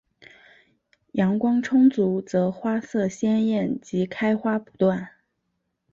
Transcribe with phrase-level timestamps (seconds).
[1.11, 5.11] 阳光充足则花色鲜艳及开花不断。